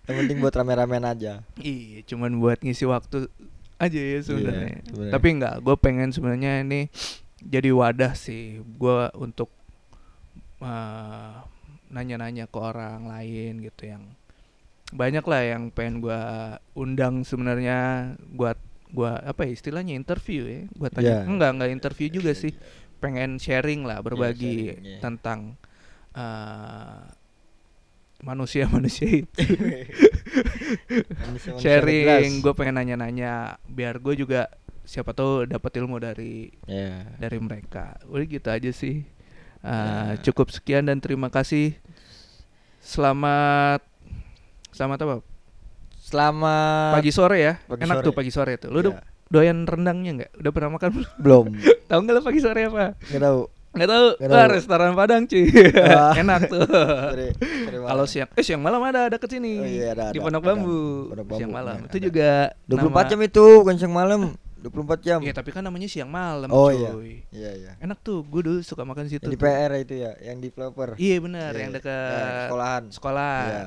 Yang 0.06 0.16
penting 0.20 0.38
buat 0.44 0.54
rame-ramean 0.54 1.08
aja. 1.08 1.42
Iya, 1.56 2.04
cuman 2.04 2.38
buat 2.44 2.60
ngisi 2.60 2.84
waktu 2.84 3.32
aja 3.80 4.00
ya 4.00 4.20
sebenarnya. 4.20 4.78
Iya, 4.78 4.84
sebenarnya. 4.92 5.14
Tapi 5.16 5.28
enggak, 5.32 5.56
gue 5.64 5.76
pengen 5.80 6.10
sebenarnya 6.12 6.68
ini 6.68 6.92
jadi 7.42 7.70
wadah 7.72 8.14
sih 8.18 8.60
gua 8.78 9.14
untuk 9.16 9.50
eh, 10.62 11.36
nanya-nanya 11.90 12.46
ke 12.52 12.58
orang 12.60 13.08
lain 13.08 13.64
gitu 13.64 13.88
yang 13.88 14.04
banyak 14.88 15.24
lah 15.28 15.42
yang 15.44 15.68
pengen 15.72 16.00
gua 16.00 16.22
undang 16.72 17.28
sebenarnya 17.28 18.14
gua 18.32 18.56
gua 18.88 19.20
apa 19.20 19.44
ya 19.44 19.52
istilahnya 19.52 19.94
interview 19.96 20.48
ya 20.48 20.62
gua 20.80 20.88
tanya. 20.88 21.04
Iya. 21.04 21.20
enggak 21.28 21.50
enggak 21.60 21.72
interview 21.72 22.08
juga 22.08 22.32
sih. 22.32 22.56
Pengen 22.98 23.38
sharing 23.38 23.86
lah 23.86 24.02
berbagi 24.02 24.74
sharing, 24.74 24.86
iya. 24.88 25.00
tentang 25.04 25.40
eh, 26.18 27.02
manusia-manusia 28.26 29.22
itu. 29.22 29.30
Sharing 31.62 32.42
gue 32.42 32.54
pengen 32.58 32.82
nanya-nanya. 32.82 33.62
Biar 33.70 34.02
gue 34.02 34.18
juga 34.18 34.50
siapa 34.88 35.14
tahu 35.14 35.46
dapat 35.46 35.72
ilmu 35.78 36.02
dari 36.02 36.50
Ya. 36.66 37.06
dari 37.22 37.38
mereka. 37.38 38.02
Udah 38.10 38.26
gitu 38.26 38.50
aja 38.50 38.72
sih 38.74 39.06
Uh, 39.60 40.14
Ya. 40.14 40.22
cukup 40.24 40.48
sekian 40.50 40.86
dan 40.86 40.98
terima 40.98 41.28
kasih. 41.28 41.76
Selamat 42.80 43.82
selamat 44.70 44.98
apa? 45.02 45.16
Selamat 46.00 46.92
pagi 46.94 47.12
sore 47.12 47.38
ya. 47.38 47.54
Pagi 47.62 47.84
enak 47.84 47.96
sore. 47.96 48.06
tuh 48.06 48.14
pagi 48.14 48.32
sore 48.32 48.54
tuh. 48.56 48.70
Lu 48.70 48.78
Ya. 48.78 48.82
udah 48.82 48.94
doyan 49.28 49.64
rendangnya 49.64 50.12
nggak? 50.16 50.32
Udah 50.38 50.52
pernah 50.52 50.70
makan 50.74 50.90
belum? 50.94 51.10
Belum. 51.18 51.46
Tahu 51.90 52.00
nggak 52.00 52.14
lu 52.14 52.22
pagi 52.22 52.40
sore 52.40 52.62
apa? 52.66 52.96
Nggak 53.04 53.22
tahu. 53.22 53.42
Nggak 53.70 53.90
tahu. 53.90 54.08
Nggak 54.16 54.30
Wah, 54.30 54.40
tahu. 54.40 54.56
restoran 54.56 54.92
Padang 54.94 55.24
cuy. 55.26 55.46
Wah. 55.76 56.14
enak 56.22 56.42
tuh. 56.48 56.64
Kalau 57.84 58.06
siang 58.06 58.30
eh 58.32 58.44
siang 58.44 58.62
malam 58.62 58.82
ada 58.82 59.02
deket 59.08 59.30
sini. 59.30 59.52
Oh 59.54 59.68
iya, 59.68 59.92
ada, 59.92 60.04
di 60.10 60.18
ada, 60.18 60.24
Pondok 60.24 60.42
ada. 60.42 60.50
Bambu. 60.50 60.80
Pondok 61.12 61.26
siang 61.34 61.52
Bambu, 61.52 61.58
malam. 61.60 61.76
Iya, 61.78 61.86
itu 61.86 61.98
ada. 61.98 62.06
juga 62.06 62.30
24 62.66 62.88
nama- 62.88 63.04
jam 63.06 63.20
itu 63.22 63.46
bukan 63.60 63.76
siang 63.76 63.94
malam 63.94 64.22
24 64.60 65.00
jam 65.00 65.20
Iya 65.20 65.32
tapi 65.32 65.50
kan 65.50 65.62
namanya 65.62 65.86
siang 65.86 66.08
malam 66.08 66.48
oh 66.48 66.68
cuy 66.68 66.80
iya 66.80 66.92
iya 67.30 67.52
iya 67.54 67.72
Enak 67.78 68.00
tuh, 68.00 68.22
gue 68.22 68.42
dulu 68.42 68.60
suka 68.60 68.82
makan 68.82 69.06
situ 69.06 69.22
yang 69.22 69.30
di 69.30 69.36
tuh. 69.36 69.46
PR 69.46 69.72
itu 69.76 69.94
ya 69.96 70.12
yang 70.20 70.38
di 70.38 70.48
developer 70.48 70.90
Iya 70.96 71.18
benar, 71.20 71.52
Iya, 71.52 71.60
yang 71.60 71.72
iya. 71.72 71.78
dekat 71.78 72.12
Ya, 72.12 72.42
sekolahan 72.44 72.84
sekolah. 72.90 73.38
Iya. 73.44 73.64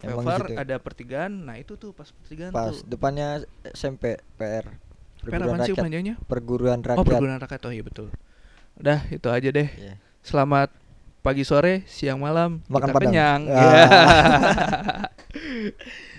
Di 0.00 0.06
situ. 0.08 0.52
ada 0.56 0.76
pertigaan, 0.76 1.32
nah 1.44 1.54
itu 1.54 1.72
tuh 1.74 1.92
pas 1.92 2.08
pertigaan 2.08 2.50
pas 2.50 2.72
tuh. 2.72 2.84
depannya 2.84 3.44
SMP 3.68 4.16
PR 4.34 4.64
Per 5.20 5.28
perguruan 5.28 5.60
sih 5.60 5.70
rakyat 5.70 5.84
panjangnya? 5.84 6.14
perguruan 6.22 6.78
Oh 6.80 6.84
rakyat 6.88 7.04
perguruan 7.04 7.36
rakyat, 7.38 7.60
oh 7.62 7.70
iya 7.70 7.82
betul. 7.82 8.08
Udah 8.74 9.04
itu 9.06 9.28
aja 9.28 9.48
deh. 9.50 9.68
Iya. 9.70 9.94
Selamat 10.20 10.72
pagi 11.20 11.44
sore, 11.44 11.84
siang 11.84 12.16
malam, 12.16 12.64
Makan 12.64 12.80
kita 12.82 12.90
Padang. 12.90 13.04
kenyang. 13.06 13.40
Ah. 13.46 13.60
Iya. 13.60 13.84